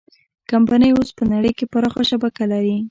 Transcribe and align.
کمپنۍ 0.51 0.91
اوس 0.93 1.09
په 1.17 1.23
نړۍ 1.33 1.51
کې 1.57 1.65
پراخه 1.73 2.01
شبکه 2.09 2.43
لري. 2.51 2.75